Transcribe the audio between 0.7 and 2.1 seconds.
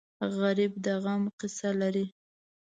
د غم قصه لري